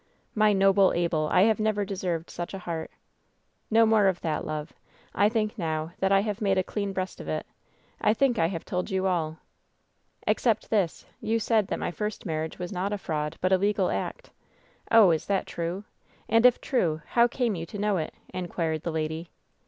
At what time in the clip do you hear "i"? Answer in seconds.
1.31-1.43, 5.13-5.29, 6.11-6.21, 8.01-8.15, 8.39-8.47